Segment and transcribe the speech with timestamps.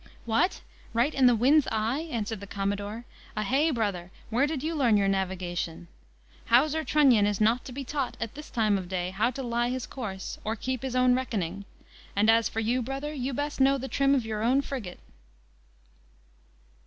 [0.25, 0.61] "What?
[0.95, 3.05] right in the wind's eye?" answered the commodore;
[3.37, 3.71] "ahey!
[3.71, 5.87] brother, where did you learn your navigation?
[6.47, 9.69] Hawser Trunnion is not to be taught at this time of day how to lie
[9.69, 11.65] his course, or keep his own reckoning.
[12.15, 14.97] And as for you, brother, you best know the trim of your own frigate."